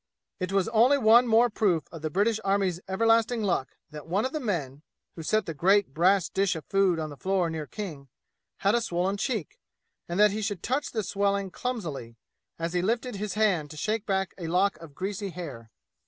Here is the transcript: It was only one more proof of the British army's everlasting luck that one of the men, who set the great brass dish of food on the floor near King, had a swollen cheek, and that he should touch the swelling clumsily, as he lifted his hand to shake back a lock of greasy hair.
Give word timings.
It 0.39 0.51
was 0.51 0.67
only 0.69 0.97
one 0.97 1.27
more 1.27 1.47
proof 1.47 1.83
of 1.91 2.01
the 2.01 2.09
British 2.09 2.39
army's 2.43 2.79
everlasting 2.87 3.43
luck 3.43 3.77
that 3.91 4.07
one 4.07 4.25
of 4.25 4.31
the 4.33 4.39
men, 4.39 4.81
who 5.15 5.21
set 5.21 5.45
the 5.45 5.53
great 5.53 5.93
brass 5.93 6.27
dish 6.27 6.55
of 6.55 6.65
food 6.65 6.97
on 6.97 7.11
the 7.11 7.15
floor 7.17 7.51
near 7.51 7.67
King, 7.67 8.09
had 8.57 8.73
a 8.73 8.81
swollen 8.81 9.17
cheek, 9.17 9.59
and 10.09 10.19
that 10.19 10.31
he 10.31 10.41
should 10.41 10.63
touch 10.63 10.89
the 10.89 11.03
swelling 11.03 11.51
clumsily, 11.51 12.17
as 12.57 12.73
he 12.73 12.81
lifted 12.81 13.17
his 13.17 13.35
hand 13.35 13.69
to 13.69 13.77
shake 13.77 14.07
back 14.07 14.33
a 14.39 14.47
lock 14.47 14.75
of 14.79 14.95
greasy 14.95 15.29
hair. 15.29 15.69